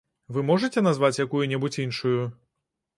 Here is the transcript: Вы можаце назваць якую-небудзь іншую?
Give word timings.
Вы 0.37 0.43
можаце 0.49 0.83
назваць 0.87 1.21
якую-небудзь 1.27 1.81
іншую? 1.87 2.21